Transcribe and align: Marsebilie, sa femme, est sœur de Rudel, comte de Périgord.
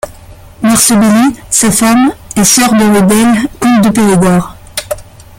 Marsebilie, 0.63 1.35
sa 1.51 1.69
femme, 1.71 2.11
est 2.35 2.43
sœur 2.43 2.71
de 2.73 2.85
Rudel, 2.85 3.47
comte 3.59 3.83
de 3.83 3.89
Périgord. 3.91 4.55